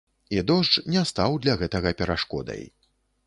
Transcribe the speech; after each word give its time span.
І 0.37 0.43
дождж 0.51 0.77
не 0.95 1.03
стаў 1.09 1.37
для 1.45 1.53
гэтага 1.63 1.93
перашкодай. 2.01 2.63